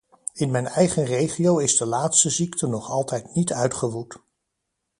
In 0.33 0.51
mijn 0.51 0.67
eigen 0.67 1.05
regio 1.05 1.57
is 1.57 1.75
de 1.77 1.85
laatste 1.85 2.29
ziekte 2.29 2.67
nog 2.67 2.89
altijd 2.89 3.33
niet 3.35 3.53
uitgewoed. 3.53 4.17